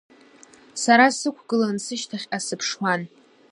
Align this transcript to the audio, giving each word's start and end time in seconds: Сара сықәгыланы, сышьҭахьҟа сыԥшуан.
Сара 0.83 1.05
сықәгыланы, 1.17 1.81
сышьҭахьҟа 1.85 2.39
сыԥшуан. 2.45 3.01